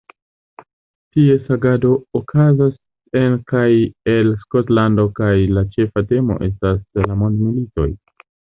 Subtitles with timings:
[1.17, 2.73] Ties agado okazas
[3.21, 3.67] en kaj
[4.15, 7.91] el Skotlando kaj la ĉefa temo estas la mondmilitoj.